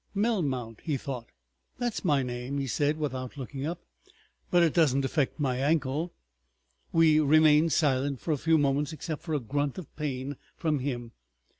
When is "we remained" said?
6.91-7.71